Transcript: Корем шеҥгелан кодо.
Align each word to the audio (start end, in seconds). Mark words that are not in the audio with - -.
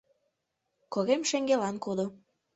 Корем 0.93 1.21
шеҥгелан 1.29 1.75
кодо. 1.85 2.05